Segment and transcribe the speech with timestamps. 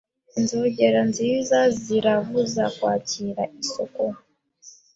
[0.37, 4.03] Inzogera nziza ziravuza Kwakira isoko